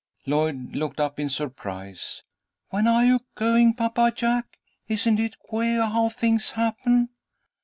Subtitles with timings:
[0.25, 2.23] Lloyd looked up in surprise.
[2.71, 4.57] "When are you going, Papa Jack?
[4.87, 7.09] Isn't it queah how things happen!"